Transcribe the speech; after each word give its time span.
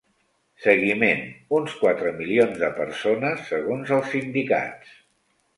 Seguiment: 0.61 1.21
uns 1.57 1.75
quatre 1.83 2.13
milions 2.21 2.57
de 2.63 2.71
persones, 2.79 3.47
segons 3.53 3.95
els 3.99 4.11
sindicats. 4.15 4.99